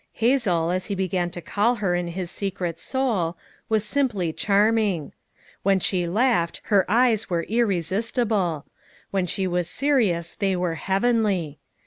Hazel, 0.13 0.71
as 0.71 0.87
he 0.87 0.95
began 0.95 1.29
to 1.29 1.41
call 1.41 1.75
her 1.75 1.93
in 1.93 2.07
his 2.07 2.31
secret 2.31 2.79
soul, 2.79 3.37
was 3.69 3.85
simply 3.85 4.33
charming. 4.33 5.13
When 5.61 5.79
she 5.79 6.07
laughed, 6.07 6.59
her 6.63 6.89
eyes 6.89 7.29
were 7.29 7.43
irresistible; 7.43 8.65
when 9.11 9.27
she 9.27 9.45
was 9.45 9.69
serious, 9.69 10.33
they 10.33 10.55
were 10.55 10.73
heavenly. 10.73 11.59